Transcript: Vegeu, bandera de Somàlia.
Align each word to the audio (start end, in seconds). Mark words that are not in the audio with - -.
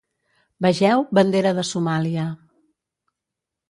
Vegeu, 0.67 1.05
bandera 1.19 1.53
de 1.61 1.69
Somàlia. 1.75 2.27